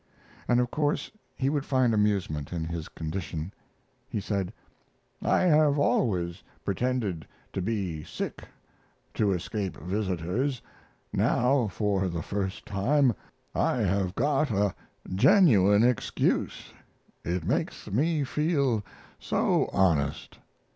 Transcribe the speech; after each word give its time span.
And 0.47 0.59
of 0.59 0.71
course 0.71 1.11
he 1.35 1.47
would 1.47 1.63
find 1.63 1.93
amusement 1.93 2.51
in 2.51 2.63
his 2.63 2.89
condition. 2.89 3.53
He 4.09 4.19
said: 4.19 4.51
"I 5.21 5.41
have 5.41 5.77
always 5.77 6.41
pretended 6.65 7.27
to 7.53 7.61
be 7.61 8.03
sick 8.03 8.45
to 9.13 9.31
escape 9.31 9.77
visitors; 9.77 10.59
now, 11.13 11.67
for 11.67 12.07
the 12.09 12.23
first 12.23 12.65
time, 12.65 13.13
I 13.53 13.81
have 13.83 14.15
got 14.15 14.49
a 14.49 14.73
genuine 15.07 15.83
excuse. 15.83 16.73
It 17.23 17.43
makes 17.43 17.85
me 17.91 18.23
feel 18.23 18.83
so 19.19 19.67
honest." 19.71 20.39